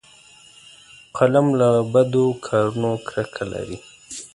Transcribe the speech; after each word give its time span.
قلم 1.17 1.47
له 1.59 1.69
بدو 1.93 2.25
کارونو 2.47 2.91
کرکه 3.07 3.43
لري 3.51 3.77